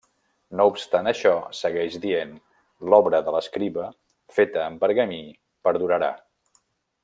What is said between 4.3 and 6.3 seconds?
feta en pergamí, perdurarà.